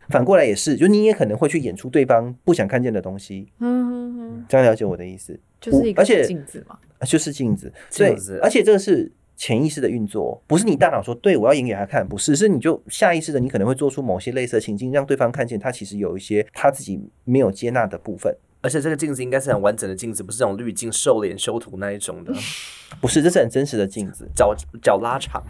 [0.09, 3.51] 反过来也是，就你也可能会去演出对方不想看见的东西。
[3.59, 5.37] 嗯嗯嗯，这样了解我的意思？
[5.59, 6.79] 就是一个镜子嘛。
[6.99, 22.33] 啊就是镜子，对镜子，而且这个是潜意识的运作，不是你大脑说对我要演给他看，不是，是你就下意识的，你可能会做出某些类似的情境，让对方看见他其实有一些他自己没有接纳的部分，而且这个镜子应该是很完整的镜子，不是这种滤镜、瘦脸、修图那一种的，
[22.99, 25.41] 不是，这是很真实的镜子，脚脚拉长，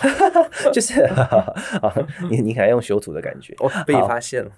[0.72, 1.54] 就是啊，
[2.30, 4.50] 你你还用修图的感觉，哦，被你发现了，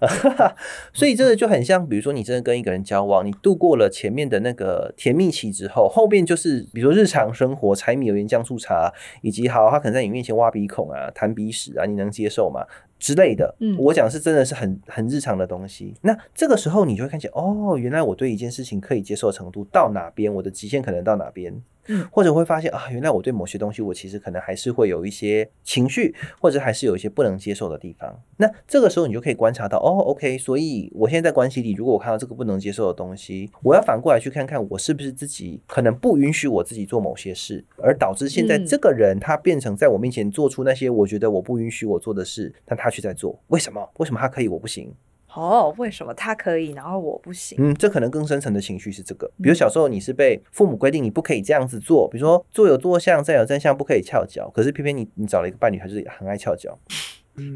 [0.92, 12.66] 所以这个就很像，比如说你真的跟一个人交往，你度过了前面的那个甜蜜期之后，后面就是比如说日常生活，柴米油盐酱醋茶，以及好他可能在你面前挖鼻孔啊、弹鼻屎啊，你能接受吗？
[12.98, 15.94] 之类的，嗯我讲是真的是很很日常的东西。
[16.02, 21.62] 那这个时候你就会看见，哦，原来我对一件事情可以接受程度到哪边，我的极限可能到哪边。
[21.88, 28.20] 嗯或者会发现啊，原来我对某些东西，我其实可能还是会有一些情绪，或者还是有一些不能接受的地方。
[28.36, 43.88] 那这个时候你就可以观察到，哦，OK，所以我现在在关系里，如果我看到这个不能接受的东西，我要反过来去看看，我是不是自己可能不允许我自己做某些事，而导致现在嗯这个人他变成在我面前做出那些我觉得我不允许我做的事，但他却在做，为什么？
[43.98, 44.92] 为什么他可以，我不行？
[45.36, 47.58] 哦，为什么他可以，然后我不行？
[47.60, 49.30] 嗯，这可能更深层的情绪是这个。
[49.42, 54.50] 比如小时候你是被父母规定你不可以这样子做，比如说坐有坐相，站有站相，不可以翘脚。
[54.54, 56.78] 可是偏偏你你找了一个伴侣，他就是很爱翘脚，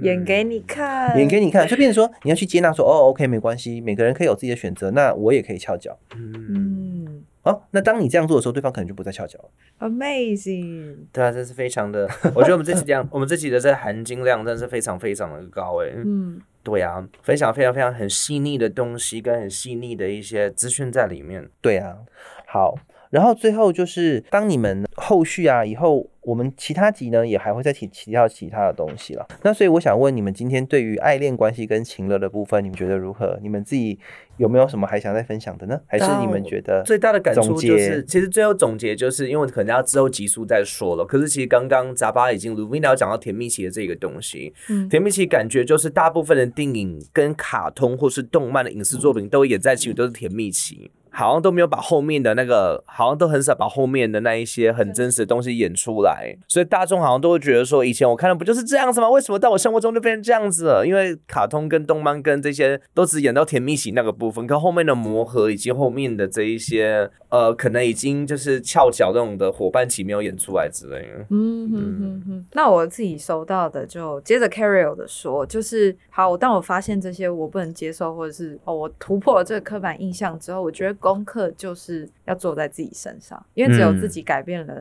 [0.03, 5.99] 演给你看，演给你看，就变成说你要去接纳说哦，OK 没关系，每个人可以有自己的选择，那我也可以翘脚。
[6.15, 9.89] 嗯，好哦，那当你这样做的时候，对方可能就不再翘脚了。
[9.89, 16.39] ，amazing，对啊，这是非常的，我觉得我们这期量，我们这期的这含金量真的是非常非常的高哎，嗯
[16.71, 21.99] 对啊，分享非常非常很细腻的东西跟很细腻的一些资讯在里面，对啊，
[22.47, 22.77] 好。
[23.11, 29.27] 然后最后就是，当你们后续啊，以后我们其他集呢也还会再提提到其他的东西了。
[29.43, 33.37] 那所以我想问你们，今天对于爱恋关系跟情乐的部分，你们觉得如何？
[33.43, 33.99] 你们自己
[34.37, 35.81] 有没有什么还想再分享的呢？
[35.89, 41.05] 还是你们觉得最大的感触就是，其实最后总结就是因为可能要之后集数再说了。
[41.05, 50.93] 可是其实刚刚杂巴已经 Luvina 讲到甜蜜期的这个东西，嗯甜蜜期感觉就是大部分的电影跟卡通或是动漫的影视作品都也在一起都是甜蜜期。
[51.13, 59.11] 好像都没有把后面的那个，好像都很少把后面的那一些很真实的东西演出来，所以大众好像都会觉得说，以前我看的不就是这样子吗？
[59.11, 60.87] 为什么到我生活中就变成这样子了？
[60.87, 71.27] 因为卡通跟动漫跟这些都只演到甜蜜期那个部分，可后面的磨合以及后面的这一些，呃，可能已经就是翘脚那种的伙伴期没有演出来之类的。
[71.31, 84.81] 嗯嗯嗯嗯，那我自己收到的就接着 Carol 的说，就是好，当我发现这些我不能接受，或者是哦，我突破了这个刻板印象之后，我觉得功课就是要做在自己身上，因为只有自己改变了，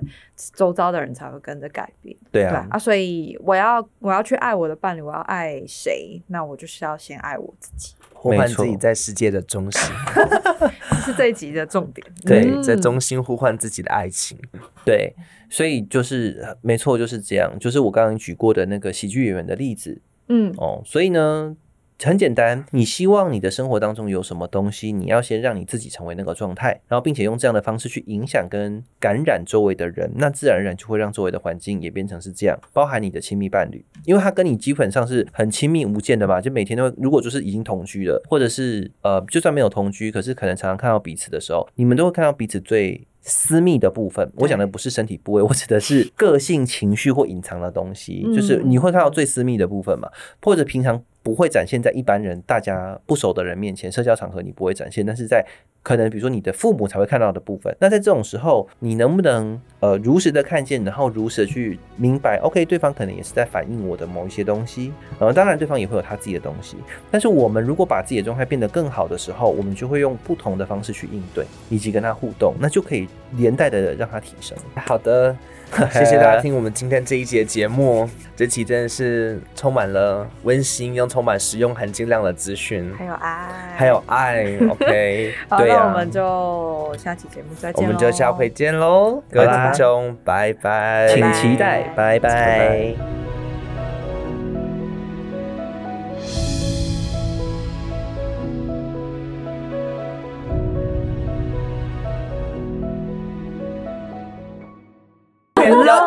[0.53, 2.15] 周遭的人才会跟着改变。
[2.32, 9.82] 对啊对啊，啊，所以我要我要去爱我的伴侣，我要爱谁，那我就是要先爱我自己，呼唤自己在世界的中心，
[11.05, 12.05] 是这一集的重点。
[12.26, 14.38] 对，嗯在中心呼唤自己的爱情。
[14.86, 15.15] 对？
[15.49, 17.51] 所以就是呃没错，就是这样。
[17.59, 21.55] 就是我刚刚举过的那个喜剧演员的例子，嗯哦，所以呢，
[22.01, 43.05] 很简单，你希望你的生活当中有什么东西，你要先让你自己成为那个状态，然后并且用这样的方式去影响跟感染周围的人，那自然而然就会让周围的环境也变成是这样，包含你的亲密伴侣，因为他跟你基本上是很亲密无间的嘛，就每天都会，如果就是已经同居了，或者是呃，就算没有同居，可是可能常常看到彼此的时候，你们都会看到彼此最。
[43.21, 50.09] 私密的部分，我讲的不是身体部位，我指的是个性、情绪或隐藏的东西，就是你会看到最私密的部分嘛。
[50.41, 55.45] 或者平常不会展现在一般人、大家不熟的人面前，社交场合你不会展现，但是在
[55.82, 57.76] 可能比如说你的父母才会看到的部分。
[57.80, 66.78] 那在这种时候，你能不能呃如实的看见，然后如实的去明白，OK，对方可能也是在反映我的某一些东西，呃，当然对方也会有他自己的东西。
[67.09, 73.07] 但是我们如果把自己的状态变得更好的时候，我们就会用不同的方式去应对，以及跟他互动，那就可以
[73.38, 74.57] 连带的让他提升。
[74.76, 75.36] 好的，
[75.93, 83.39] 谢谢大家听我们今天这一节节目，这期真的是充满了温馨又充满实用含金量的资讯，还有爱，
[83.76, 84.57] 还有爱。
[84.70, 92.30] OK，好，对呀、那我们就下期节目再见我们就下回见喽，各位听众，拜拜，请期待，拜拜。
[92.30, 93.28] 拜拜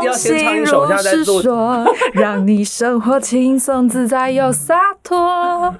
[0.04, 1.86] 要要先唱一首，现在在做。
[2.12, 5.74] 让你生活轻松自在又洒脱。